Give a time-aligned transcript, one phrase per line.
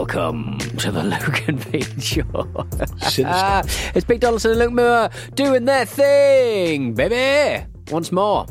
[0.00, 2.66] Welcome to the and Pete Show.
[3.94, 7.66] It's Pete Donaldson and Luke Moore doing their thing, baby.
[7.90, 8.46] Once more.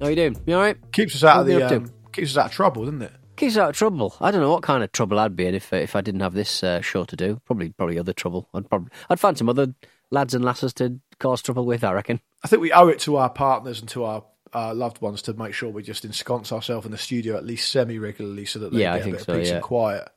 [0.00, 0.42] How you doing?
[0.46, 0.92] You all right?
[0.92, 3.12] Keeps us out of What you the um, keeps us out of trouble, doesn't it?
[3.36, 4.14] Keeps us out of trouble.
[4.22, 6.22] I don't know what kind of trouble I'd be in if uh, if I didn't
[6.22, 7.42] have this uh, show to do.
[7.44, 8.48] Probably probably other trouble.
[8.54, 9.74] I'd probably I'd find some other
[10.10, 11.84] lads and lasses to cause trouble with.
[11.84, 12.22] I reckon.
[12.42, 15.34] I think we owe it to our partners and to our uh, loved ones to
[15.34, 18.72] make sure we just ensconce ourselves in the studio at least semi regularly so that
[18.72, 19.54] they Yeah, get a bit so, of peace yeah.
[19.56, 20.08] and quiet.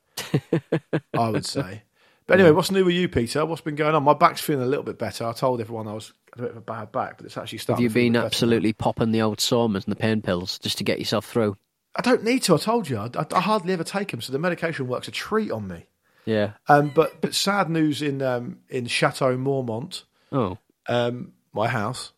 [1.14, 1.84] I would say.
[2.28, 3.44] But anyway, what's new with you, Peter?
[3.44, 4.03] What's been going on?
[4.03, 5.25] My back's feeling a little bit better.
[5.25, 7.84] I told everyone I was a bit of a bad back, but it's actually starting.
[7.84, 10.59] Have you to feel a been absolutely popping the old Somers and the pain pills
[10.59, 11.58] just to get yourself through?
[11.95, 12.53] I don't need to.
[12.53, 12.97] I told you.
[13.00, 15.88] I, I, I hardly ever take them, so the medication works a treat on me.
[16.23, 16.52] Yeah.
[16.67, 20.59] Um, but but sad news in um, in Chateau Mormont, Oh.
[20.88, 22.14] um, my house.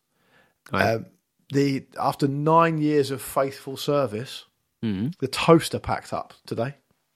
[0.70, 0.96] Right.
[0.96, 1.06] Um,
[1.54, 4.44] the after nine years of faithful service,
[4.84, 5.08] Mm-hmm.
[5.20, 6.74] the toaster packed up today.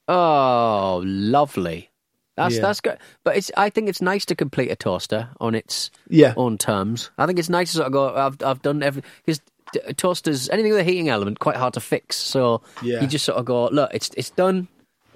[0.09, 1.91] Oh, lovely.
[2.37, 2.61] That's Yeah.
[2.63, 2.99] that's good.
[3.25, 6.35] But it's I think it's nice to complete a toaster on its Yeah.
[6.37, 7.11] own terms.
[7.17, 8.15] I think it's nice to sort of go.
[8.15, 9.41] I've I've done every because
[9.97, 12.17] toasters anything with a heating element quite hard to fix.
[12.17, 13.01] So Yeah.
[13.01, 13.91] you just sort of go look.
[13.95, 14.69] It's it's done.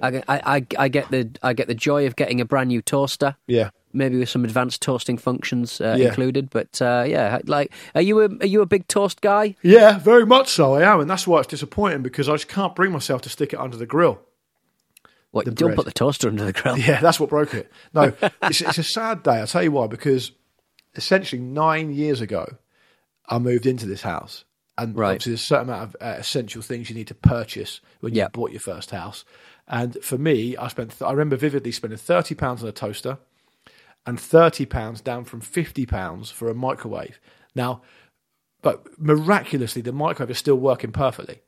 [0.03, 2.69] I, get- I I I get the I get the joy of getting a brand
[2.69, 3.37] new toaster.
[3.47, 6.09] Yeah, Maybe with some advanced toasting functions uh, Yeah.
[6.09, 9.57] included, but uh, yeah, like, are you a are you a big toast guy?
[9.63, 10.73] yeah, very much so.
[10.75, 13.53] I am, and that's why it's disappointing because I just can't bring myself to stick
[13.53, 14.21] it under the grill.
[15.33, 15.77] What The don't bread.
[15.77, 16.77] put the toaster under the grill?
[16.77, 17.71] Yeah, that's what broke it.
[17.95, 19.39] No, it's, it's a sad day.
[19.39, 19.87] I'll tell you why.
[19.87, 20.33] Because
[20.97, 22.47] essentially nine years ago,
[23.29, 24.45] I moved into this house,
[24.77, 25.11] and Right.
[25.11, 28.27] obviously there's a certain amount of uh, essential things you need to purchase when you
[28.33, 29.25] bought your first house.
[29.69, 31.01] And for me, I spent.
[31.01, 33.19] I remember vividly spending thirty pounds on a toaster,
[34.05, 37.21] and thirty pounds down from fifty pounds for a microwave.
[37.55, 37.83] Now,
[38.63, 41.41] but miraculously, the microwave is still working perfectly.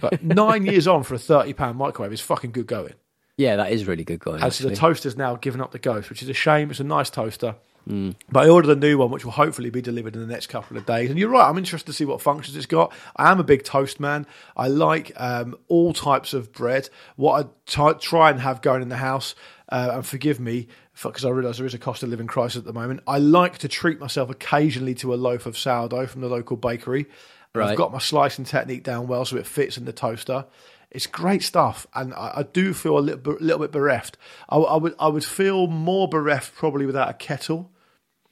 [0.00, 2.94] But nine years on for a thirty pound microwave is fucking good going.
[3.36, 4.42] Yeah, that is really good going.
[4.42, 4.88] And so the actually.
[4.88, 6.70] toaster's now given up the ghost, which is a shame.
[6.70, 7.56] It's a nice toaster.
[7.88, 8.14] Mm.
[8.30, 10.76] But I ordered a new one, which will hopefully be delivered in the next couple
[10.76, 11.10] of days.
[11.10, 12.92] And you're right, I'm interested to see what functions it's got.
[13.16, 14.26] I am a big toast man.
[14.56, 16.88] I like um, all types of bread.
[17.16, 19.34] What I t- try and have going in the house,
[19.70, 20.68] uh, and forgive me,
[21.02, 23.58] because I realise there is a cost of living crisis at the moment, I like
[23.58, 27.06] to treat myself occasionally to a loaf of sourdough from the local bakery.
[27.54, 30.46] And I've got my slicing technique down well so it fits in the toaster.
[30.90, 34.16] It's great stuff, and I, I do feel a little, bit- little bit bereft.
[34.48, 37.70] I, I would I would feel more bereft probably without a kettle,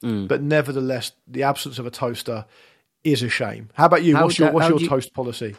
[0.03, 0.29] Mm.
[0.29, 2.47] but nevertheless, the absence of a toaster
[3.05, 3.69] is a shame.
[3.75, 4.17] How about you?
[4.17, 5.57] How what's your do- what's your you- toast policy?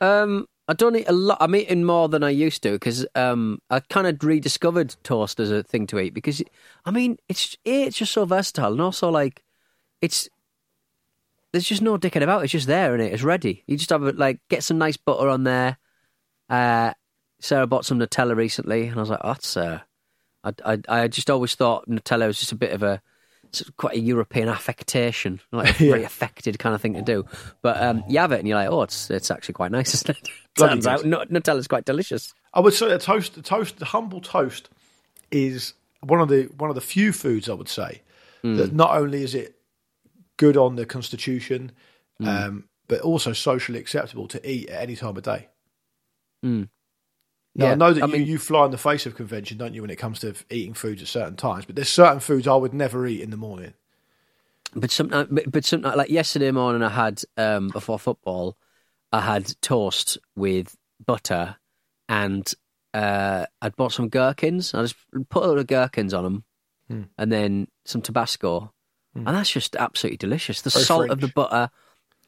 [0.00, 1.36] Um, I don't eat a lot.
[1.40, 5.50] I'm eating more than I used to because um, I kind of rediscovered toast as
[5.50, 6.42] a thing to eat because
[6.86, 9.42] I mean it's it's just so versatile and also like
[10.00, 10.28] it's
[11.52, 12.42] there's just no dicking about.
[12.42, 13.12] It's just there and it?
[13.12, 13.62] it's ready.
[13.66, 15.78] You just have it like get some nice butter on there.
[16.48, 16.92] Uh,
[17.40, 19.80] Sarah bought some Nutella recently and I was like, oh, that's uh,
[20.44, 23.02] I, I I just always thought Nutella was just a bit of a
[23.76, 25.90] quite a European affectation, like Yeah.
[25.90, 27.24] very affected kind of thing to do.
[27.60, 30.10] But um, you have it and you're like, oh, it's it's actually quite nice, isn't
[30.10, 30.28] it?
[30.58, 32.32] Turns out Nut- Nutella's quite delicious.
[32.54, 34.68] I would say a toast, a toast, the humble toast
[35.30, 38.02] is one of the one of the few foods I would say
[38.42, 38.56] Hmm.
[38.56, 39.54] that not only is it
[40.42, 41.70] good on the constitution,
[42.18, 42.28] Hmm.
[42.28, 45.48] um, but also socially acceptable to eat at any time of day.
[46.44, 46.68] Mm.
[47.54, 49.58] Now, Yeah, I know that I you, mean- you fly in the face of convention,
[49.58, 51.64] don't you, when it comes to eating foods at certain times?
[51.66, 53.74] But there's certain foods I would never eat in the morning.
[54.74, 58.56] But sometimes, but, but sometimes, like yesterday morning, I had um, before football,
[59.12, 60.74] I had toast with
[61.04, 61.56] butter,
[62.08, 62.50] and
[62.94, 64.72] uh, I'd bought some gherkins.
[64.74, 64.96] I just
[65.28, 66.44] put a lot of gherkins on them,
[66.88, 67.02] Hmm.
[67.18, 68.72] and then some Tabasco,
[69.16, 69.26] Mm.
[69.26, 70.62] and that's just absolutely delicious.
[70.62, 71.70] The oh, Very salt of the butter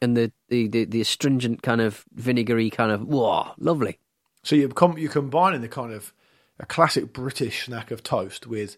[0.01, 3.99] and the, the, the, the astringent kind of vinegary kind of whoa, lovely.
[4.43, 6.13] So you're com- you're combining the kind of
[6.59, 8.77] a classic British snack of toast with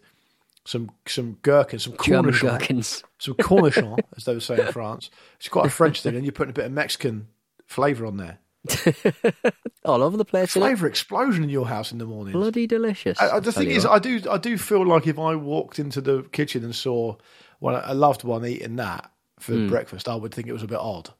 [0.64, 3.04] some some gherkins, some German cornichon, gherkins.
[3.18, 5.10] some cornichon, as they would say in France.
[5.38, 7.28] It's quite a French thing, and you're putting a bit of Mexican
[7.66, 8.38] flavour on there.
[9.84, 10.52] All over the place.
[10.52, 12.32] Flavour explosion in your house in the morning.
[12.32, 13.20] Bloody delicious.
[13.20, 13.94] I, I, the thing is, what.
[13.94, 17.16] I do I do feel like if I walked into the kitchen and saw
[17.58, 19.68] one, a loved one eating that for Hmm.
[19.68, 21.10] breakfast, I would think it was a bit odd.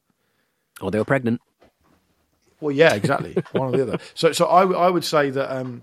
[0.80, 1.40] or they were pregnant.
[2.60, 3.98] Well, yeah, exactly, one or the other.
[4.14, 5.82] So, so I, I would say that um,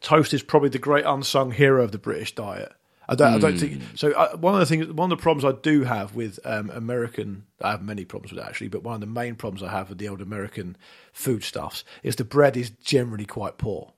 [0.00, 2.72] toast is probably the great unsung hero of the British diet.
[3.10, 4.12] I don't, I don't think so.
[4.14, 7.44] I, one of the things, one of the problems I do have with um, American,
[7.62, 9.88] I have many problems with it actually, but one of the main problems I have
[9.88, 10.76] with the old American
[11.14, 13.94] foodstuffs is the bread is generally quite poor.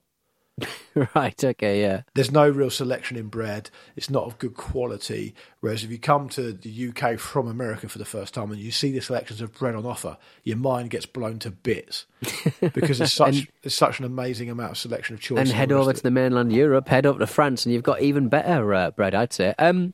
[1.15, 1.43] right.
[1.43, 1.81] Okay.
[1.81, 2.01] Yeah.
[2.13, 3.69] There's no real selection in bread.
[3.95, 5.33] It's not of good quality.
[5.59, 8.71] Whereas if you come to the UK from America for the first time and you
[8.71, 12.05] see the selections of bread on offer, your mind gets blown to bits
[12.73, 15.39] because there's such there's such an amazing amount of selection of choice.
[15.39, 18.27] and head over to the mainland Europe, head up to France, and you've got even
[18.27, 19.53] better uh, bread, I'd say.
[19.57, 19.93] Um,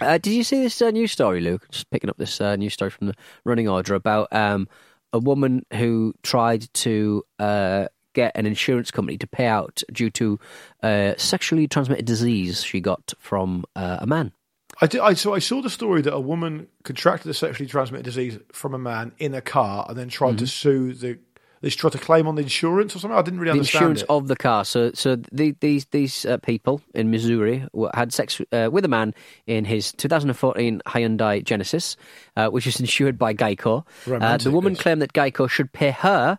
[0.00, 1.68] uh, did you see this uh, news story, Luke?
[1.70, 3.14] Just picking up this uh, news story from the
[3.44, 4.68] running order about um,
[5.12, 7.86] a woman who tried to uh,
[8.18, 10.40] get an insurance company to pay out due to
[10.82, 14.32] uh, sexually transmitted disease she got from uh, a man.
[14.80, 18.04] I, did, I so I saw the story that a woman contracted a sexually transmitted
[18.04, 21.18] disease from a man in a car and then tried to sue the.
[21.60, 23.18] They tried to claim on the insurance or something.
[23.18, 24.10] I didn't really the understand insurance it.
[24.10, 24.64] of the car.
[24.64, 29.12] So, so the, these these uh, people in Missouri had sex uh, with a man
[29.48, 31.96] in his 2014 Hyundai Genesis,
[32.36, 33.84] uh, which is insured by Geico.
[34.08, 36.38] Uh, the woman claimed that Geico should pay her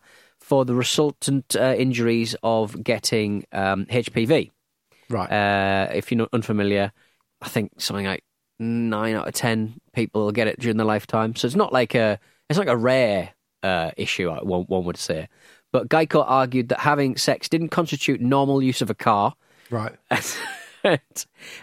[0.50, 4.50] for the resultant uh, injuries of getting um, HPV.
[5.08, 5.32] right.
[5.32, 6.92] Uh, if you're not unfamiliar,
[7.40, 8.24] I think something like
[8.58, 11.36] nine out of ten people will get it during their lifetime.
[11.36, 12.20] So it's not like a
[12.50, 13.30] it's like a rare
[13.62, 14.28] uh, issue.
[14.32, 15.30] uh, One, one would say.
[15.72, 19.36] But Geico argued that having sex didn't constitute normal use of a car,
[19.70, 19.96] right.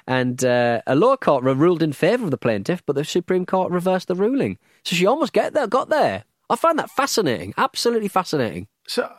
[0.06, 3.72] and uh, a lower court ruled in favour of the plaintiff, but the Supreme Court
[3.72, 4.58] reversed the ruling.
[4.84, 6.22] So she almost get there, got there.
[6.48, 8.68] I find that fascinating, absolutely fascinating.
[8.88, 9.10] So, uh,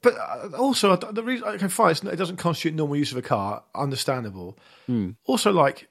[0.00, 3.62] but uh, also the reason okay, fine, it doesn't constitute normal use of a car.
[3.74, 4.58] Understandable.
[5.26, 5.88] Also, like,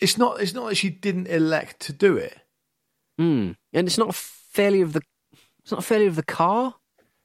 [0.00, 0.40] it's not.
[0.40, 2.38] It's not that she didn't elect to do it.
[3.20, 3.56] Mm.
[3.72, 5.02] And it's not a failure of the
[5.62, 6.74] it's not a failure of the car.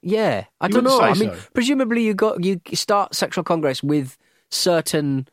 [0.01, 1.01] Yeah, I You don't know.
[1.01, 1.39] I mean, so.
[1.53, 4.17] presumably you got you start sexual congress with
[4.49, 5.27] certain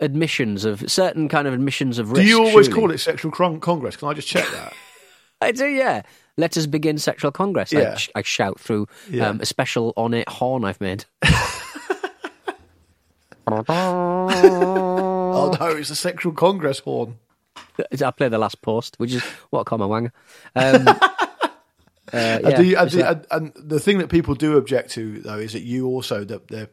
[0.00, 2.22] admissions of certain kind of admissions of risk.
[2.22, 2.80] do you always surely.
[2.80, 3.96] call it sexual con- congress?
[3.96, 4.72] Can I just check that?
[5.40, 5.66] I do.
[5.66, 6.02] Yeah.
[6.38, 7.74] Let us begin sexual congress.
[7.74, 9.28] I, sh- I shout through Yeah.
[9.28, 11.04] um, a special on it horn I've made.
[13.48, 17.18] oh no, it's a sexual congress horn.
[18.04, 20.12] I play the last post, which is what my wanger.
[20.54, 20.98] Um, uh,
[22.12, 25.38] yeah, do, I it's do, and, and the thing that people do object to though
[25.38, 26.68] is that you also the the,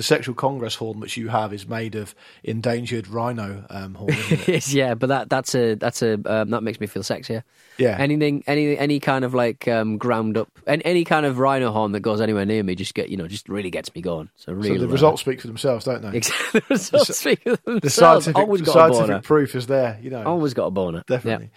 [0.00, 4.08] the sexual congress horn which you have is made of endangered rhino um, horn.
[4.14, 4.68] Isn't it?
[4.72, 7.42] Yeah, but that that's a that's a um, that makes me feel sexier.
[7.76, 7.96] Yeah.
[7.98, 11.92] anything, any any kind of like um, ground up, and any kind of rhino horn
[11.92, 14.30] that goes anywhere near me, just get you know, just really gets me going.
[14.36, 16.16] So really so the results speak for themselves, don't they?
[16.16, 16.60] exactly.
[16.68, 18.24] The results speak for The themselves.
[18.24, 18.94] scientific, Always the got a boner.
[18.94, 19.98] scientific proof is there.
[20.02, 21.04] You know, Always got a boner.
[21.06, 21.50] definitely.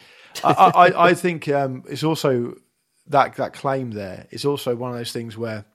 [0.44, 2.56] I, I, I think um, it's also
[3.07, 5.66] that that claim there is also one of those things where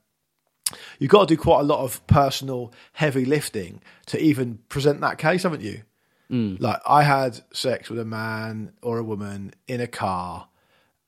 [0.99, 5.19] you've got to do quite a lot of personal heavy lifting to even present that
[5.19, 5.83] case, haven't you?
[6.31, 6.61] Mm.
[6.61, 10.49] Like I had sex with a man or a woman in a car,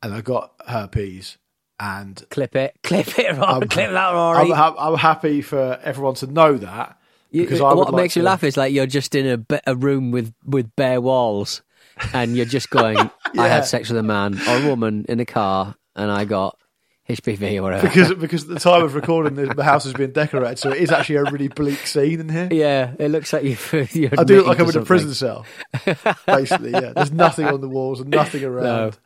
[0.03, 1.37] and I got herpes,
[1.79, 3.67] and Clip it, clip it, Rory.
[3.69, 4.51] clip that, I'm, Rory.
[4.51, 6.97] ha- I'm happy for everyone to know that.
[7.31, 9.77] You- what like makes you to- laugh is like you're just in a, be- a
[9.77, 11.61] room with, with bare walls,
[12.15, 12.97] and you're just going,
[13.39, 16.57] "I had sex with a man or a woman in a car, and I got
[17.17, 20.13] HPV or whatever." because because at the time of recording, the, the house has been
[20.13, 22.49] decorated, so it is actually a really bleak scene in here.
[22.51, 23.57] yeah, it looks like you.
[23.93, 25.47] You're I do look like I'm in a prison cell.
[26.27, 26.93] Basically, yeah.
[26.95, 28.99] There's nothing on the walls and nothing around.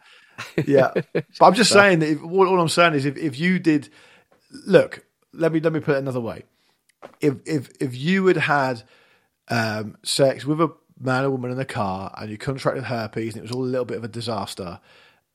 [0.66, 3.58] yeah, but I'm just saying that if, all, all I'm saying is if, if you
[3.58, 3.88] did
[4.66, 6.44] look, let me let me put it another way.
[7.20, 8.82] If if if you had had
[9.48, 13.38] um, sex with a man or woman in a car and you contracted herpes and
[13.38, 14.80] it was all a little bit of a disaster,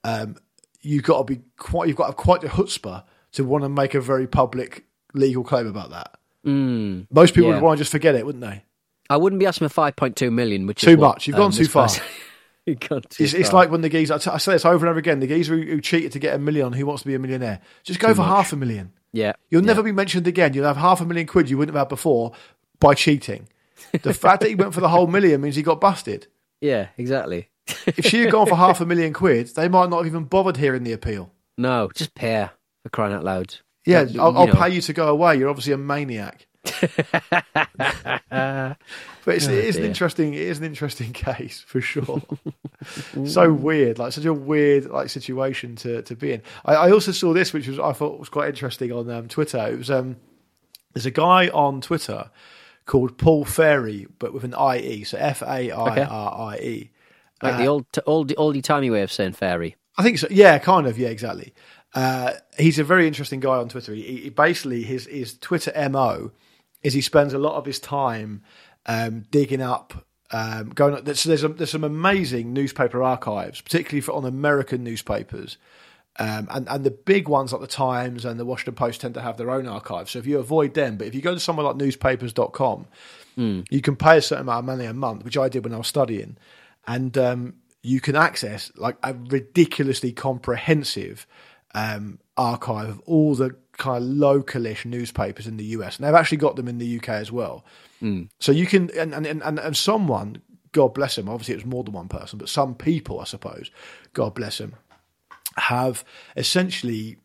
[0.03, 0.37] um,
[0.81, 3.69] you've got to be quite you've got to have quite a chutzpah to want to
[3.69, 6.17] make a very public legal claim about that.
[6.45, 7.07] Mm.
[7.11, 7.55] Most people Yeah.
[7.55, 8.63] would want to just forget it, wouldn't they?
[9.09, 11.27] I wouldn't be asking for five point two million, which Too is what, much.
[11.27, 11.89] You've gone um, too far.
[12.65, 13.61] You've gone too It's, it's far.
[13.61, 15.55] like when the geezer, I t- I say this over and over again, the geezer
[15.57, 18.13] who, who cheated to get a million, who wants to be a millionaire, just go
[18.13, 18.91] for half a million.
[19.11, 19.67] yeah, You'll yeah.
[19.67, 20.53] never be mentioned again.
[20.53, 22.33] You'll have half a million quid you wouldn't have had before
[22.79, 23.47] by cheating.
[24.03, 26.27] The fact that he went for the whole million means he got busted.
[26.61, 27.48] Yeah, exactly.
[27.85, 30.57] If she had gone for half a million quid, they might not have even bothered
[30.57, 31.31] hearing the appeal.
[31.57, 32.51] No, just pay her
[32.83, 33.55] for crying out loud.
[33.85, 35.37] Yeah, You I'll, I'll pay you to go away.
[35.37, 36.47] You're obviously a maniac.
[36.83, 38.77] but
[39.27, 40.33] it's, it is an interesting.
[40.33, 42.21] It is an interesting case for sure.
[43.25, 46.41] so weird, like such a weird like situation to to be in.
[46.65, 49.67] I, I also saw this, which was I thought was quite interesting on um, Twitter.
[49.67, 50.17] It was um,
[50.93, 52.29] there's a guy on Twitter
[52.85, 56.91] called Paul Fairie, but with an I E, so F A I R I E.
[57.41, 59.75] Like the old, old, oldie timey way of saying fairy.
[59.97, 60.27] I think so.
[60.29, 60.97] Yeah, kind of.
[60.97, 61.53] Yeah, exactly.
[61.93, 63.93] Uh, he's a very interesting guy on Twitter.
[63.93, 66.31] He, he basically his his Twitter mo
[66.83, 68.43] is he spends a lot of his time
[68.85, 70.05] um, digging up.
[70.31, 75.57] Um, going there's there's, a, there's some amazing newspaper archives, particularly for on American newspapers,
[76.19, 79.21] um, and and the big ones like the Times and the Washington Post tend to
[79.21, 80.11] have their own archives.
[80.11, 82.85] So if you avoid them, but if you go to somewhere like newspapers.com,
[83.71, 85.77] you can pay a certain amount of money a month, which I did when I
[85.77, 86.37] was studying,
[86.87, 91.25] and um, you can access like a ridiculously comprehensive
[91.73, 96.37] um, archive of all the kind of localish newspapers in the US, and they've actually
[96.37, 97.65] got them in the UK as well.
[98.39, 101.29] So you can, and and, and and someone, God bless him.
[101.29, 103.71] Obviously, it was more than one person, but some people, I suppose,
[104.13, 104.75] God bless them,
[105.57, 106.03] have
[106.35, 107.17] essentially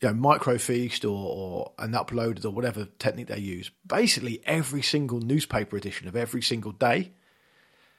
[0.00, 3.70] you know, microfiche or, or and uploaded or whatever technique they use.
[3.86, 7.12] Basically, every single newspaper edition of every single day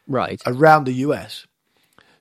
[0.07, 0.41] Right.
[0.45, 1.47] around the US.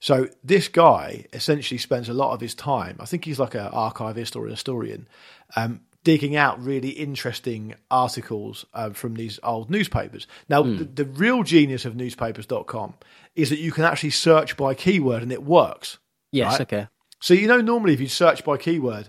[0.00, 2.96] So this guy essentially spends a lot of his time.
[2.98, 5.06] I think he's like an archivist or a historian,
[5.54, 10.26] um, digging out really interesting articles uh, from these old newspapers.
[10.48, 12.94] Now, the, the real genius of newspapers.com
[13.36, 15.98] is that you can actually search by keyword and it works.
[16.32, 16.52] yes.
[16.52, 16.60] right?
[16.62, 16.88] Okay.
[17.20, 19.08] So you know, normally if you search by keyword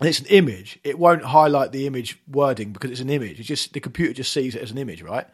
[0.00, 3.38] and it's an image, it won't highlight the image wording because it's an image.
[3.38, 5.28] It's just the computer just sees it as an image, right?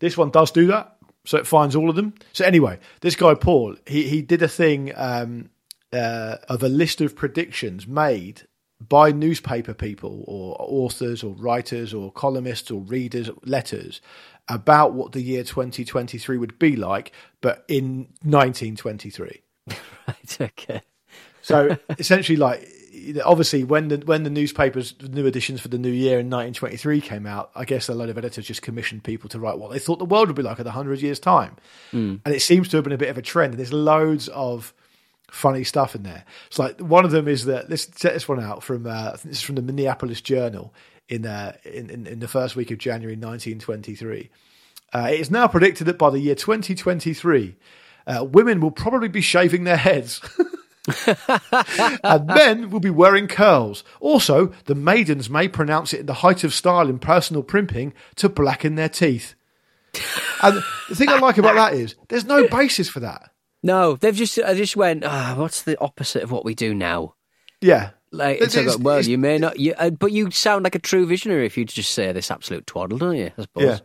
[0.00, 2.14] This one does do that, so it finds all of them.
[2.32, 5.50] So anyway, this guy Paul, he he did a thing um,
[5.92, 8.42] uh, of a list of predictions made
[8.80, 14.00] by newspaper people or authors or writers or columnists or readers letters
[14.48, 19.42] about what the year 2023 would be like, but in 1923.
[20.06, 20.38] Right.
[20.38, 20.82] Okay.
[21.40, 22.68] So essentially, like
[23.24, 27.00] obviously, when the when the newspapers the new editions for the new year in 1923
[27.00, 29.78] came out, I guess a load of editors just commissioned people to write what they
[29.78, 31.56] thought the world would be like in hundred years' time,
[32.24, 33.52] and it seems to have been a bit of a trend.
[33.52, 34.74] And there's loads of
[35.30, 36.24] funny stuff in there.
[36.46, 39.16] It's like one of them is that let's set this one out from uh, I
[39.16, 40.72] think this is from the Minneapolis Journal
[41.08, 44.30] in, uh, in in in the first week of January 1923.
[44.92, 47.56] Uh, it is now predicted that by the year 2023,
[48.06, 50.20] uh, women will probably be shaving their heads.
[52.04, 53.84] and men will be wearing curls.
[54.00, 58.28] Also, the maidens may pronounce it in the height of style in personal primping to
[58.28, 59.34] blacken their teeth.
[60.42, 63.30] And the thing I like about that is there's no basis for that.
[63.62, 65.04] No, they've just I just went.
[65.04, 67.14] Ah, what's the opposite of what we do now?
[67.60, 67.90] Yeah.
[68.10, 70.74] Like, It's- it's, it's- well, it's- you may not, you, uh, but you sound like
[70.74, 73.30] a true visionary if you just say this absolute twaddle, don't you?
[73.38, 73.64] I suppose.
[73.64, 73.78] Yeah.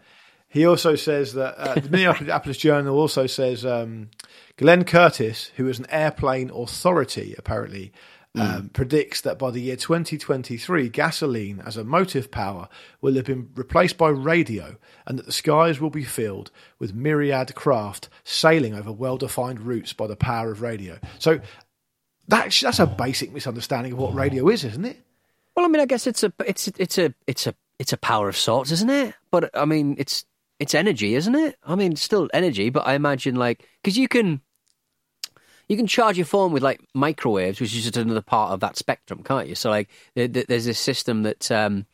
[0.49, 4.09] He also says that uh, the Minneapolis Journal also says um,
[4.57, 7.93] Glenn Curtiss, who is an airplane authority apparently,
[8.35, 12.69] um, predicts that by the year 2023, gasoline as a motive power
[13.01, 17.55] will have been replaced by radio, and that the skies will be filled with myriad
[17.55, 20.99] craft sailing over well-defined routes by the power of radio.
[21.17, 21.39] So
[22.27, 24.99] that's that's a basic misunderstanding of what radio is, isn't it?
[25.55, 28.29] Well, I mean, I guess it's a, it's, it's a, it's a, it's a power
[28.29, 29.15] of sorts, isn't it?
[29.31, 30.23] But I mean, it's,
[30.59, 31.55] it's energy, isn't it?
[31.63, 34.41] I mean, still energy, but I imagine like because you can,
[35.67, 38.75] you can charge your phone with like microwaves, which is just another part of that
[38.77, 39.55] spectrum, can't you?
[39.55, 41.85] So like, there- there- there's a system that um,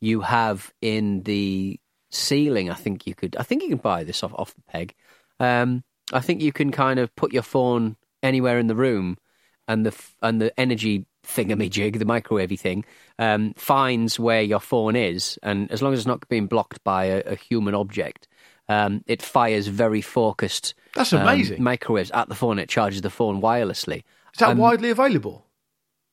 [0.00, 1.78] you have in the
[2.10, 2.70] ceiling.
[2.70, 4.94] I think you could, I think you can buy this off off the peg.
[5.40, 9.18] Um, I think you can kind of put your phone anywhere in the room,
[9.66, 12.84] and the and the energy thingamajig, the microwavey thing,
[13.18, 17.04] um, finds where your phone is, and as long as it's not being blocked by
[17.06, 18.28] a, a human object,
[18.68, 20.74] um, it fires very focused.
[20.94, 21.62] That's um, amazing.
[21.62, 22.58] microwaves at the phone.
[22.58, 24.04] It charges the phone wirelessly.
[24.32, 25.46] Is that Um, widely available?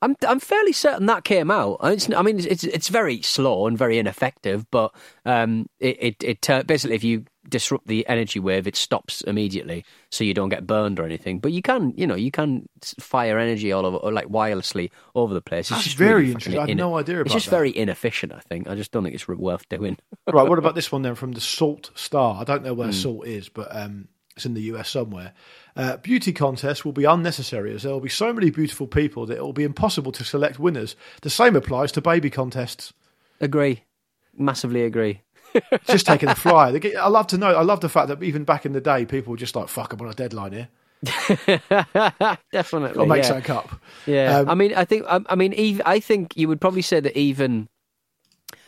[0.01, 1.77] I'm I'm fairly certain that came out.
[1.81, 4.93] I mean, It's, I mean, it's, it's it's very slow and very ineffective, but
[5.25, 9.83] um, it it, it tur- basically if you disrupt the energy wave, it stops immediately,
[10.09, 11.39] so you don't get burned or anything.
[11.39, 12.67] But you can, you know, you can
[12.99, 15.65] fire energy all over, or like wirelessly over the place.
[15.65, 16.59] It's That's just very really interesting.
[16.59, 17.51] I had no idea It's just that.
[17.51, 18.33] very inefficient.
[18.33, 18.67] I think.
[18.67, 19.97] I just don't think it's worth doing.
[20.31, 22.41] right, what about this one then from the Sault Star?
[22.41, 25.33] I don't know where Sault is, but um, it's in the US somewhere.
[25.75, 29.37] Uh, beauty contests will be unnecessary as there will be so many beautiful people that
[29.37, 30.95] it will be impossible to select winners.
[31.21, 32.93] The same applies to baby contests.
[33.39, 33.83] Agree,
[34.37, 35.21] massively agree.
[35.85, 36.79] Just taking a flyer.
[36.99, 37.53] I love to know.
[37.55, 39.93] I love the fact that even back in the day, people were just like, "Fuck,
[39.93, 40.67] I'm on a deadline here.
[42.51, 43.27] Definitely, Got to make yeah.
[43.27, 43.69] something up."
[44.05, 46.81] Yeah, Um, I mean, I think, I, I mean, even, I think you would probably
[46.81, 47.67] say that even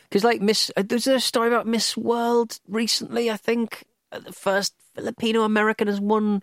[0.08, 3.30] Because like Miss, uh, there's a story about Miss World recently.
[3.30, 6.42] I think uh, the first Filipino American has won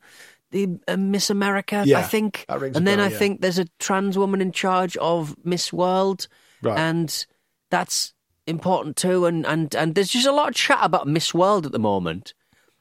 [0.52, 1.84] the uh, Miss America.
[1.88, 3.18] I think, that rings a and then bell, I yeah.
[3.18, 6.28] think there's a trans woman in charge of Miss World,
[6.62, 6.78] Right.
[6.78, 7.26] and
[7.70, 8.14] that's
[8.48, 9.26] important too.
[9.26, 12.34] And and and there's just a lot of chat about Miss World at the moment.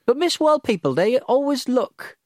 [0.06, 2.16] But Miss World people, they always look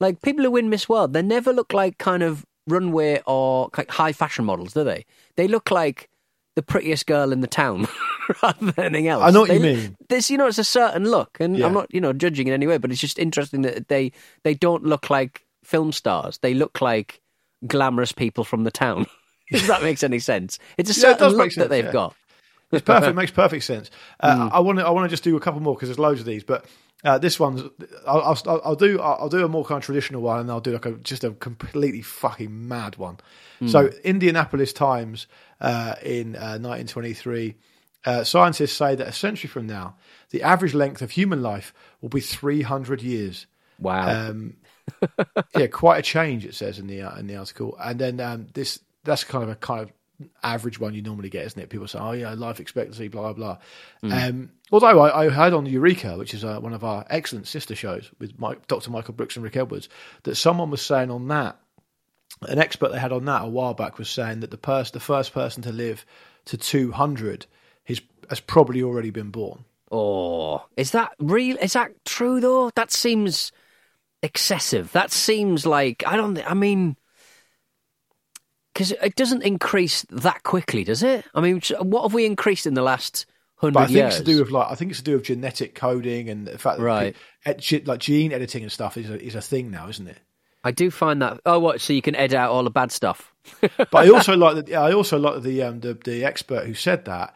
[0.00, 1.12] like people who win Miss World.
[1.12, 5.04] They never look like kind of runway or like high fashion models, do they?
[5.36, 6.08] They look like
[6.54, 7.86] the prettiest girl in the town
[8.42, 9.22] rather than anything else.
[9.22, 9.96] I know what They- you mean.
[10.08, 11.66] There's, you know, it's a certain look, and Yeah.
[11.66, 14.12] I'm not, you know, judging in any way, but it's just interesting that they
[14.44, 16.38] they don't look like film stars.
[16.38, 17.20] They look like
[17.66, 19.06] glamorous people from the town.
[19.50, 21.92] if that makes any sense, it's a Yeah, it certain look make that they've yeah.
[21.92, 22.14] got.
[22.70, 23.14] It's perfect.
[23.16, 23.90] makes perfect sense.
[24.20, 24.52] Uh, Mm.
[24.52, 24.86] I want to.
[24.86, 26.42] I want to just do a couple more because there's loads of these.
[26.44, 26.64] But
[27.04, 27.62] uh, this one's.
[28.06, 29.00] I'll, I'll, I'll do.
[29.00, 31.30] I'll do a more kind of traditional one, and I'll do like a just a
[31.32, 33.18] completely fucking mad one.
[33.60, 33.68] Mm.
[33.70, 35.26] So, Indianapolis Times
[35.62, 37.54] uh, in uh, 1923.
[38.04, 39.94] Uh, scientists say that a century from now,
[40.30, 43.46] the average length of human life will be 300 years.
[43.78, 44.28] Wow.
[44.28, 44.56] Um,
[45.56, 46.44] yeah, quite a change.
[46.44, 49.50] It says in the uh, in the article, and then um, this that's kind of
[49.50, 49.92] a kind of
[50.42, 51.68] average one you normally get, isn't it?
[51.68, 53.58] People say, "Oh yeah, life expectancy, blah blah."
[54.02, 57.76] Um, although I, I heard on Eureka, which is uh, one of our excellent sister
[57.76, 58.90] shows with Mike, Dr.
[58.90, 59.88] Michael Brooks and Rick Edwards,
[60.24, 61.58] that someone was saying on that,
[62.48, 65.00] an expert they had on that a while back was saying that the person, the
[65.00, 66.04] first person to live
[66.46, 67.46] to two hundred,
[67.84, 69.64] has has probably already been born.
[69.90, 71.56] Oh, is that real?
[71.58, 72.70] Is that true though?
[72.74, 73.52] That seems
[74.22, 74.90] excessive.
[74.92, 76.38] That seems like I don't.
[76.50, 76.96] I mean,
[78.72, 81.24] because it doesn't increase that quickly, does it?
[81.34, 84.14] I mean, what have we increased in the last hundred But I think years?
[84.16, 86.58] it's to do with like I think it's to do with genetic coding and the
[86.58, 87.14] fact that Right.
[87.44, 90.08] pe- ed- ge- like gene editing and stuff is a, is a thing now, isn't
[90.08, 90.18] it?
[90.64, 91.40] I do find that.
[91.44, 91.80] Oh, what?
[91.80, 93.32] So you can edit out all the bad stuff.
[93.76, 94.74] But I also like that.
[94.74, 97.34] I also like that the um, the the expert who said that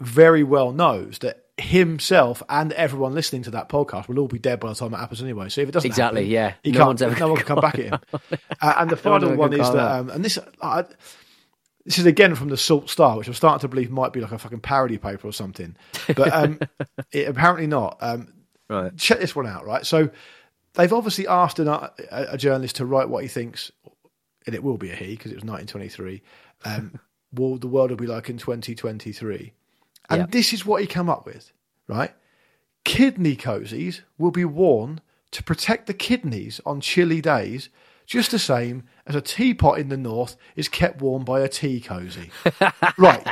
[0.00, 4.58] very well knows that himself and everyone listening to that podcast will all be dead
[4.60, 5.48] by the time it happens anyway.
[5.48, 6.54] So if it doesn't Exactly, happen, yeah.
[6.64, 6.86] he No can't.
[6.88, 7.98] one's ever no one can come back at him.
[8.60, 10.38] Uh, and the final one is that, um, and this.
[11.86, 14.32] This is again from the Sault Star, which I'm starting to believe might be like
[14.32, 15.76] a fucking parody paper or something,
[16.16, 16.58] but um,
[17.12, 17.98] it, apparently not.
[18.00, 18.28] Um,
[18.70, 18.96] Right.
[18.96, 19.84] check this one out, right?
[19.84, 20.08] So
[20.74, 23.70] they've obviously asked an, a, a journalist to write what he thinks,
[24.46, 26.22] and it will be a he because it was 1923.
[26.64, 26.98] Um,
[27.32, 29.52] will the world will be like in 2023?
[30.10, 30.26] And Yeah.
[30.28, 31.52] this is what he came up with,
[31.88, 32.12] right?
[32.84, 37.70] Kidney cozies will be worn to protect the kidneys on chilly days,
[38.06, 41.80] just the same as a teapot in the north is kept warm by a tea
[41.80, 42.30] cozy.
[42.98, 43.26] right,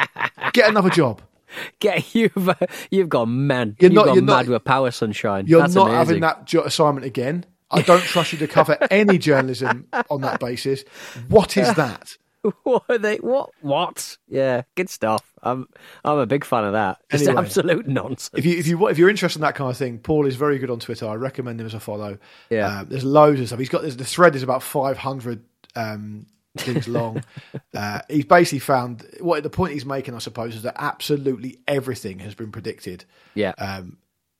[0.52, 1.20] get another job.
[1.81, 2.55] Get you've uh,
[2.91, 3.77] you've gone mad.
[3.79, 5.47] You're you've not- gone you're mad not- with power sunshine.
[5.47, 5.99] You're That's not amazing.
[5.99, 7.45] having that jo- assignment again.
[7.71, 10.85] I don't trust you to cover any journalism on that basis.
[11.29, 12.17] What is that?
[12.65, 13.17] what are they?
[13.17, 13.51] What?
[13.62, 14.19] What?
[14.29, 15.23] Yeah, good stuff.
[15.43, 15.69] I'm
[16.05, 16.99] I'm a big fan of that.
[17.11, 17.43] It's Anyway.
[17.43, 18.31] absolute nonsense.
[18.35, 20.59] If you if you if you're interested in that kind of thing, Paul is very
[20.59, 21.07] good on Twitter.
[21.09, 22.19] I recommend him as a follow.
[22.51, 22.81] Yeah.
[22.81, 23.59] Um, there's loads of stuff.
[23.59, 25.43] He's got there's, the thread is about 500
[25.77, 26.27] um,
[26.59, 27.23] things long.
[27.75, 32.19] uh, he's basically found what the point he's making, I suppose, is that absolutely everything
[32.21, 33.99] has been predicted yeah, um,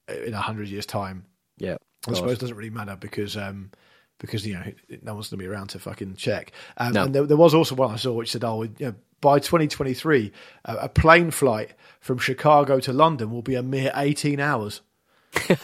[0.09, 1.25] in a hundred years' time.
[1.59, 1.77] yeah.
[2.09, 3.71] I suppose it doesn't really matter because um,
[4.19, 4.65] because you know
[5.03, 6.53] no one's going to be around to fucking check.
[6.77, 7.05] Um, No.
[7.05, 10.33] And there, there was also one I saw which said, "Oh, you know, by 2023,
[10.65, 14.81] uh, a plane flight from Chicago to London will be a mere 18 hours,"
[15.47, 15.59] which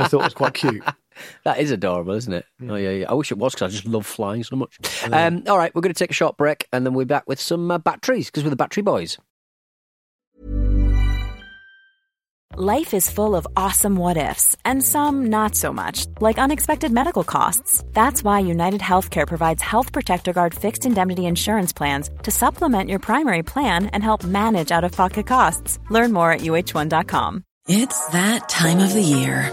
[0.00, 0.84] I thought was quite cute.
[1.44, 2.44] That is adorable, isn't it?
[2.58, 2.70] Hmm.
[2.70, 3.06] Oh yeah, yeah.
[3.10, 4.78] I wish it was because I just love flying so much.
[5.10, 7.24] Um, all right, we're going to take a short break and then we'll be back
[7.26, 9.18] with some uh, batteries because we're the battery boys.
[12.58, 17.22] Life is full of awesome what ifs, and some not so much, like unexpected medical
[17.22, 17.84] costs.
[17.92, 22.98] That's why United Healthcare provides Health Protector Guard fixed indemnity insurance plans to supplement your
[22.98, 25.78] primary plan and help manage out of pocket costs.
[25.90, 27.44] Learn more at uh1.com.
[27.68, 29.52] It's that time of the year.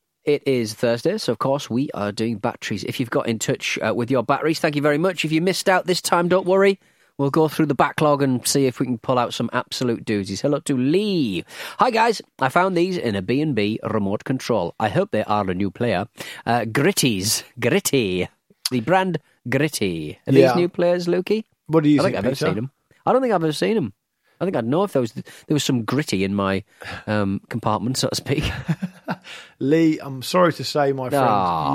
[0.23, 2.83] It is Thursday, so of course we are doing batteries.
[2.83, 5.25] If you've got in touch uh, with your batteries, thank you very much.
[5.25, 6.79] If you missed out this time, don't worry.
[7.17, 10.41] We'll go through the backlog and see if we can pull out some absolute doozies.
[10.41, 11.43] Hello to Lee.
[11.79, 14.75] Hi guys, I found these in a B&B remote control.
[14.79, 16.05] I hope they are a new player.
[16.45, 18.27] Uh, Gritties, Gritty,
[18.69, 19.17] the brand
[19.49, 20.19] Gritty.
[20.27, 20.47] Are Yeah.
[20.49, 21.45] these new players, Lukey?
[21.65, 22.71] What do you I think, think I've ever seen them.
[23.07, 23.93] I don't think I've ever seen them.
[24.39, 26.63] I think I'd know if there was there was some gritty in my
[27.05, 28.43] um, compartment, so to speak.
[29.59, 31.23] Lee, I'm sorry to say, my friend,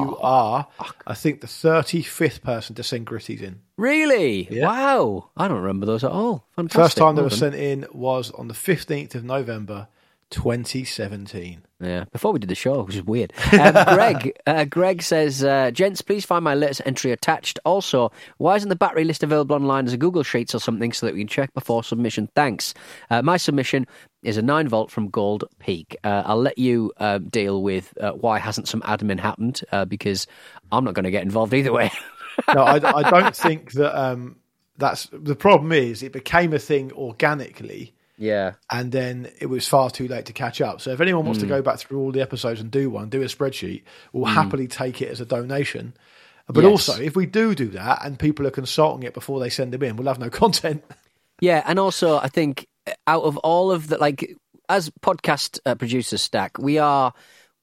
[0.09, 0.67] you are,
[1.07, 3.61] I think, the 35th person to send gritties in.
[3.77, 4.49] Really?
[4.51, 4.67] Yeah.
[4.67, 5.31] Wow!
[5.37, 6.47] I don't remember those at all.
[6.57, 6.81] Fantastic.
[6.83, 7.39] First time they Well were done.
[7.39, 9.89] sent in was on the 15th of November,
[10.31, 11.63] 2017.
[11.79, 13.35] Yeah, before we did the show, which is weird.
[13.53, 17.59] Um, Greg, uh, Greg says, uh, "Gents, please find my latest entry attached.
[17.67, 21.05] Also, why isn't the battery list available online as a Google Sheets or something so
[21.05, 22.31] that we can check before submission?
[22.35, 22.73] Thanks.
[23.11, 23.87] Uh, my submission
[24.27, 25.97] is a nine volt from Gold Peak.
[26.05, 30.27] Uh, I'll let you uh, deal with uh, why hasn't some admin happened uh, because
[30.73, 31.91] I'm not going to get involved either way.
[32.53, 34.37] No, I, I don't think that um,
[34.79, 35.73] that's the problem.
[35.73, 40.33] Is it became a thing organically, yeah, and then it was far too late to
[40.33, 40.81] catch up.
[40.81, 41.47] So if anyone wants Hmm.
[41.49, 44.69] to go back through all the episodes and do one, do a spreadsheet, we'll happily
[44.69, 45.95] take it as a donation.
[46.47, 46.71] But Yes.
[46.89, 49.83] also, if we do do that and people are consulting it before they send them
[49.83, 50.85] in, we'll have no content.
[51.41, 52.69] Yeah, and also I think
[53.07, 54.37] out of all of the like
[54.69, 57.13] as podcast uh, producers stack, we are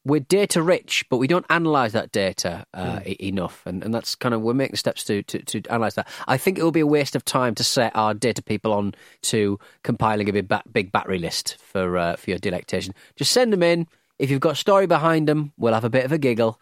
[0.05, 4.15] we're data rich, but we don't analyze that data uh, e- enough, and, and that's
[4.15, 6.07] kind of we're making steps to, to to analyze that.
[6.27, 8.95] I think it will be a waste of time to set our data people on
[9.23, 12.93] to compiling a big ba- big battery list for uh, for your delectation.
[13.15, 13.87] Just send them in.
[14.19, 16.59] If you've got a story behind them, we'll have a bit of a giggle.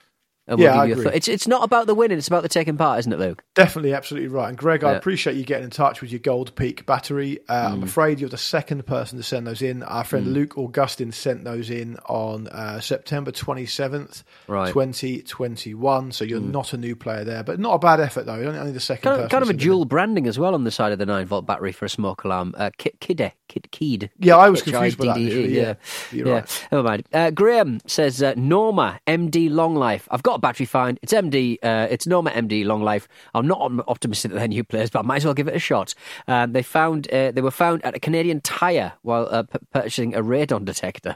[0.60, 1.04] Yeah, I agree.
[1.04, 3.44] th- it's it's not about the winning; it's about the taking part, isn't it, Luke?
[3.56, 4.50] Definitely, absolutely right.
[4.50, 7.40] And Greg, I appreciate you getting in touch with your Gold Peak battery.
[7.50, 7.74] Uh, Mm.
[7.74, 9.84] I'm afraid you're the second person to send those in.
[9.84, 14.70] Our friend Luke Augustin sent those in on uh, September 27th, Right.
[14.70, 14.74] Mm.
[14.74, 16.12] 2021.
[16.12, 18.36] So you're not a new player there, but not a bad effort though.
[18.36, 19.26] You're only- the second Kind person.
[19.26, 19.88] of, kind of a dual in.
[19.88, 22.54] branding as well on the side of the nine volt battery for a smoke alarm.
[22.58, 24.10] Uh, Kid, Kid, Kid, Kid.
[24.20, 25.74] Yeah, I was confused by that yeah.
[26.12, 26.34] You're yeah.
[26.34, 26.68] right.
[26.72, 27.04] Never mind.
[27.14, 30.08] Uh, Graham says uh, Norma MD Long Life.
[30.12, 31.00] I've got a battery find.
[31.02, 31.58] It's MD.
[31.64, 33.08] Uh, it's Norma MD Long Life.
[33.34, 35.60] I'm not optimistic that they're new players, but I might as well give it a
[35.60, 35.94] shot.
[36.28, 40.16] Um, they found uh, they were found at a Canadian Tire while uh, p- purchasing
[40.16, 41.16] a radon detector.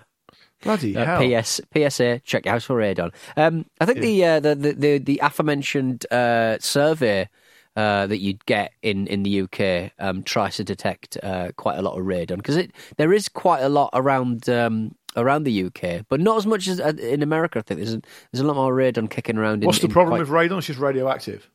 [0.63, 1.41] Bloody Uh, hell.
[1.43, 3.13] PS, PSA, check your house for radon.
[3.35, 7.27] Um, I think the, uh, the, the the the aforementioned uh, survey
[7.75, 11.81] uh, that you'd get in, in the UK um, tries to detect uh, quite a
[11.81, 16.06] lot of radon because it there is quite a lot around um, around the UK,
[16.10, 17.60] but not as much as uh, in America.
[17.60, 18.01] I think there's a,
[18.32, 19.63] there's a lot more radon kicking around.
[19.63, 20.58] In, What's the problem quite- with radon?
[20.60, 21.49] It's just radioactive.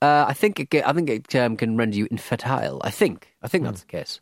[0.00, 2.80] Uh, I think it, I think it um, can render you infertile.
[2.84, 4.20] I think I think that's the case.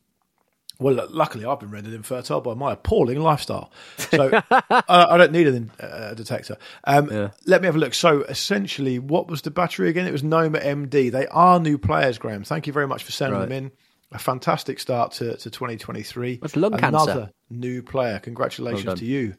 [0.78, 5.48] Well, luckily, I've been rendered infertile by my appalling lifestyle, so I, I don't need
[5.48, 6.58] a uh, detector.
[6.84, 7.94] Um, Let me have a look.
[7.94, 10.06] So, essentially, what was the battery again?
[10.06, 11.10] It was Noma MD.
[11.10, 12.44] They are new players, Graham.
[12.44, 13.48] Thank you very much for sending Right.
[13.48, 13.72] them in.
[14.12, 16.38] A fantastic start to, to 2023.
[16.40, 17.30] That's lung Another cancer.
[17.50, 18.18] new player.
[18.20, 19.34] Congratulations Well to you,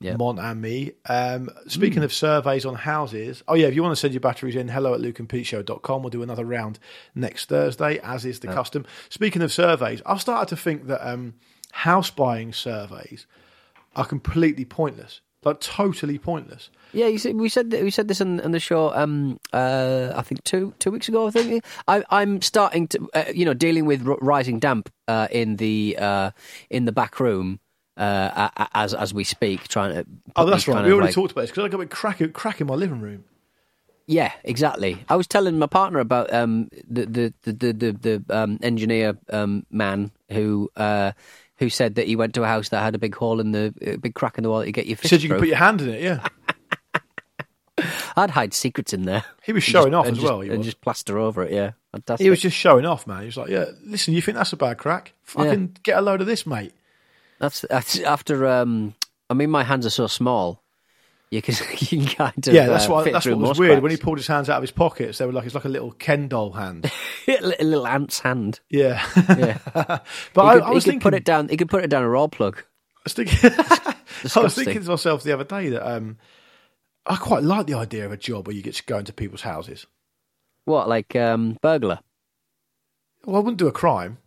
[0.00, 0.16] Yeah.
[0.16, 0.92] Mon Ami.
[1.06, 4.54] Um, speaking of surveys on houses, oh yeah, if you want to send your batteries
[4.54, 6.02] in, hello at lukeandpeteshow.com.
[6.02, 6.78] We'll do another round
[7.16, 8.86] next Thursday, as is the custom.
[9.08, 11.34] Speaking of surveys, I've started to think that um,
[11.72, 13.26] house buying surveys
[13.96, 16.70] are completely pointless, like totally pointless.
[16.92, 18.92] Yeah, you see, we said we said this on, on the show.
[18.94, 21.26] Um, uh, I think two two weeks ago.
[21.26, 25.28] I think I, I'm starting to, uh, you know, dealing with r- rising damp uh,
[25.30, 26.30] in the uh,
[26.68, 27.60] in the back room
[27.96, 29.68] uh, as as we speak.
[29.68, 30.06] Trying to.
[30.36, 30.84] Oh, that's right.
[30.84, 33.00] We already like- talked about this because I got a crack, crack in my living
[33.00, 33.24] room.
[34.06, 35.02] Yeah, exactly.
[35.08, 39.16] I was telling my partner about um, the the the the, the, the um, engineer
[39.30, 40.70] um, man who.
[40.76, 41.12] Uh,
[41.62, 43.72] who said that he went to a house that had a big hole in the
[43.80, 45.36] a big crack in the wall that you get your He fish said you through.
[45.38, 46.02] can put your hand in it.
[46.02, 46.26] Yeah,
[48.16, 49.24] I'd hide secrets in there.
[49.42, 50.66] He was showing just- off as just- well, he and was.
[50.66, 51.52] just plaster over it.
[51.52, 52.24] Yeah, fantastic.
[52.24, 53.20] he was just showing off, man.
[53.20, 55.14] He was like, "Yeah, listen, you think that's a bad crack?
[55.22, 56.72] Fucking get a load of this, mate."
[57.38, 58.46] That's, that's after.
[58.46, 58.94] Um,
[59.30, 60.61] I mean, my hands are so small.
[61.32, 63.82] You can you can kind of Yeah, that's uh, what that's what was most weird
[63.82, 65.16] when he pulled his hands out of his pockets.
[65.16, 66.92] They were like it's like a little Ken doll hand.
[67.26, 68.60] a little ant's hand.
[68.68, 71.00] Yeah, Yeah, but he I, could, I was could thinking.
[71.00, 71.48] put it down.
[71.48, 72.58] He could put it down a roll plug.
[72.58, 73.50] I was thinking.
[73.50, 76.18] I was thinking to myself the other day that um,
[77.06, 79.40] I quite like the idea of a job where you get to go into people's
[79.40, 79.86] houses.
[80.66, 82.00] What, like um, burglar?
[83.24, 84.18] Well, I wouldn't do a crime.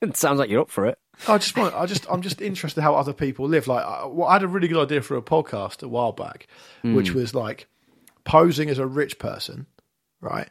[0.00, 0.98] It sounds like you're up for it.
[1.28, 1.74] I just want.
[1.74, 2.06] I just.
[2.10, 3.66] I'm just interested how other people live.
[3.68, 6.46] Like, I, well, I had a really good idea for a podcast a while back,
[6.82, 7.18] which Hmm.
[7.18, 7.66] was like
[8.24, 9.66] posing as a rich person,
[10.20, 10.48] right?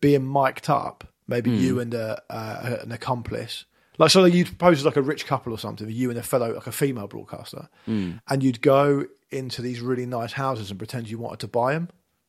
[0.00, 1.80] Being mic'd up, maybe you Hmm.
[1.80, 3.64] and a, uh, an accomplice.
[3.98, 6.54] Like, so you'd pose as like a rich couple or something, you and a fellow,
[6.54, 8.12] like a female broadcaster, Hmm.
[8.28, 11.88] and you'd go into these really nice houses and pretend you wanted to buy them,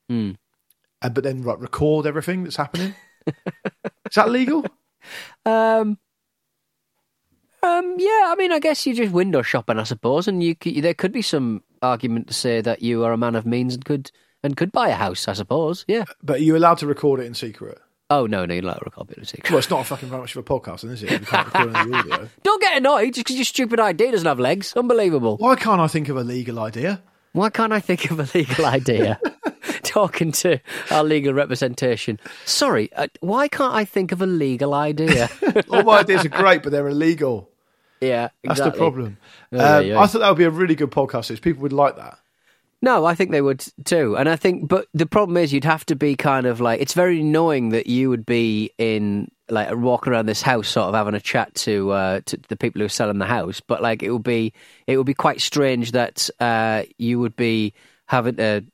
[0.10, 0.32] Hmm.
[1.02, 2.94] and but then like, record everything that's happening.
[3.26, 4.66] Is that legal?
[5.46, 5.98] Um,
[7.64, 10.94] um, yeah, I mean, I guess you're just window shopping, I suppose, and you there
[10.94, 14.12] could be some argument to say that you are a man of means and could
[14.44, 15.86] and could buy a house, I suppose.
[15.88, 16.06] Yeah.
[16.24, 17.80] But are you allowed to record it in secret?
[18.10, 19.50] Oh no, no, you're not a record it in secret.
[19.52, 21.12] Well, it's not a fucking very much of a podcast, is it?
[21.12, 22.30] You can't record any audio.
[22.44, 24.74] Don't get annoyed just because your stupid idea doesn't have legs.
[24.76, 25.38] Unbelievable.
[25.38, 27.02] Why can't I think of a legal idea?
[27.34, 29.20] Why can't I think of a legal idea?
[29.84, 32.20] Talking to our legal representation.
[32.46, 35.30] Sorry, uh, why can't I think of a legal idea?
[35.70, 37.50] All my ideas are great, but they're illegal.
[38.02, 39.18] Yeah, That's the problem.
[39.52, 40.00] Oh, um, yeah.
[40.00, 41.26] I thought that would be a really good podcast.
[41.26, 41.40] series.
[41.40, 42.18] People would like that.
[42.82, 44.18] No, I think they would too.
[44.18, 46.96] And I think, but the problem is you'd have to be kind of like, it's
[46.96, 51.14] very annoying that you would be in, like, walking around this house sort of having
[51.14, 53.62] a chat to, uh, to the people who are selling the house.
[53.62, 54.54] But like, it would be,
[54.88, 57.76] it would be quite strange that, uh, you would be
[58.08, 58.66] having to,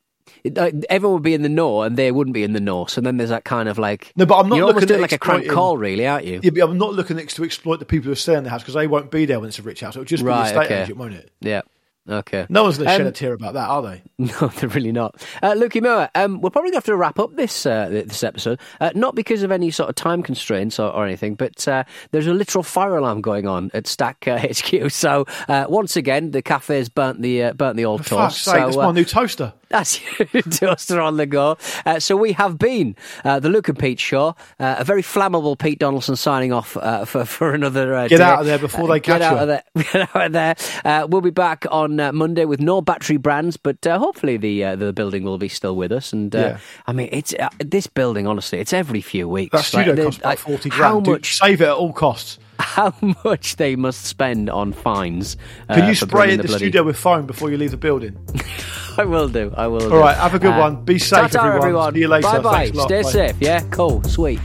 [0.43, 2.85] it- like, everyone would be in the know and they wouldn't be in the know.
[2.85, 5.11] So then there's that kind of like, No, but I'm not looking doing at like
[5.11, 6.39] a crank call, really, aren't you?
[6.43, 8.61] Yeah, but I'm not looking to exploit the people who are staying in the house
[8.61, 9.95] because they won't be there when it's a rich house.
[9.95, 10.83] It'll just be the estate okay.
[10.83, 11.31] agent, won't it?
[11.41, 11.61] Yeah.
[12.09, 12.45] Okay.
[12.47, 14.01] No one's going to shed Um, a tear about that, are they?
[14.17, 15.21] No, they're really not.
[15.43, 18.23] Uh, Lukey Moore, um, we're probably going to have to wrap up this uh, this
[18.23, 21.83] episode, uh, not because of any sort of time constraints or, or anything, but uh,
[22.11, 24.89] there's a literal fire alarm going on at Stack uh, HQ.
[24.89, 28.41] So uh, once again, the cafe's burnt the uh, burnt the old For toast.
[28.43, 29.53] sake, so, that's uh, my new toaster.
[29.69, 29.99] That's
[30.33, 31.57] your toaster on the go.
[31.85, 34.35] Uh, so we have been uh, the Luke and Pete show.
[34.59, 37.93] Uh, a very flammable Pete Donaldson signing off uh, for for another.
[37.95, 38.23] Uh, Get day.
[38.23, 39.39] out of there before they get catch out you.
[39.39, 39.63] Of there.
[39.93, 40.55] Get out of there.
[40.85, 44.63] Uh, we'll be back on uh, Monday with no battery brands, but uh, hopefully the
[44.63, 46.13] uh, the building will be still with us.
[46.13, 46.57] And uh, Yeah.
[46.87, 48.27] I mean, it's uh, this building.
[48.27, 49.51] Honestly, it's every few weeks.
[49.51, 51.05] That studio Like, costs the- about 40 How grand.
[51.05, 51.37] Dude, much?
[51.37, 52.39] save it at all costs.
[52.59, 55.37] How much they must spend on fines?
[55.69, 58.17] Can uh, you spray in the, bloody- studio with foam before you leave the building?
[58.97, 59.53] I will do.
[59.55, 59.79] I will.
[59.79, 59.93] do.
[59.93, 60.83] All right, have a good Uh, one.
[60.83, 61.93] Be safe, ta-ta, everyone.
[61.93, 62.23] See you later.
[62.27, 62.51] Bye bye.
[62.65, 62.87] Thanks a lot.
[62.87, 63.09] Stay Bye.
[63.11, 63.35] safe.
[63.39, 63.61] Yeah.
[63.69, 64.03] Cool.
[64.03, 64.39] Sweet.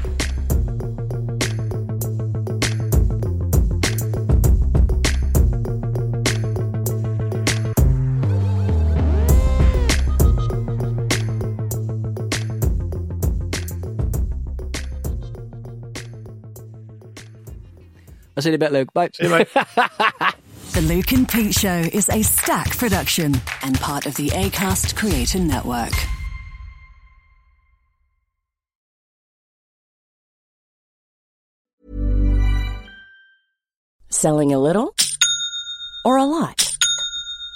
[18.36, 18.92] I'll see you in a bit, Luke.
[18.94, 19.10] Bye.
[19.14, 19.48] See you, mate.
[20.74, 25.40] The Luke and Pete Show is a stack production and part of the ACAST Creator
[25.40, 25.92] Network.
[34.08, 34.94] Selling a little
[36.06, 36.71] or a lot?